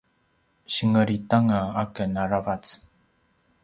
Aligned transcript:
singelit 0.73 1.31
anga 1.37 1.59
aken 1.83 2.11
aravac 2.23 2.65